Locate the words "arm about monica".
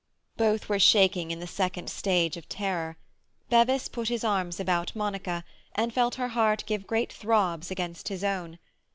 4.23-5.43